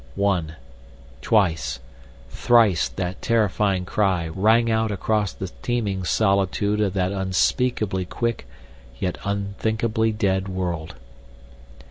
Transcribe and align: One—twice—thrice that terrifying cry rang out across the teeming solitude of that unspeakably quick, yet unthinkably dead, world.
One—twice—thrice 0.15 2.89
that 2.95 3.21
terrifying 3.21 3.85
cry 3.85 4.29
rang 4.29 4.71
out 4.71 4.89
across 4.89 5.31
the 5.31 5.51
teeming 5.61 6.05
solitude 6.05 6.81
of 6.81 6.93
that 6.93 7.11
unspeakably 7.11 8.05
quick, 8.05 8.47
yet 8.97 9.19
unthinkably 9.23 10.11
dead, 10.11 10.47
world. 10.47 10.95